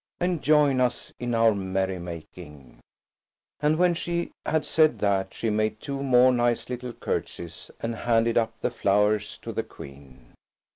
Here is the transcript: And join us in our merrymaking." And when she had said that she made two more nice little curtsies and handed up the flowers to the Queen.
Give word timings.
And 0.19 0.41
join 0.41 0.81
us 0.81 1.13
in 1.19 1.35
our 1.35 1.53
merrymaking." 1.53 2.79
And 3.59 3.77
when 3.77 3.93
she 3.93 4.31
had 4.43 4.65
said 4.65 4.97
that 4.97 5.31
she 5.31 5.51
made 5.51 5.79
two 5.79 6.01
more 6.01 6.31
nice 6.31 6.69
little 6.69 6.93
curtsies 6.93 7.69
and 7.81 7.93
handed 7.97 8.35
up 8.35 8.59
the 8.61 8.71
flowers 8.71 9.37
to 9.43 9.53
the 9.53 9.61
Queen. 9.61 10.33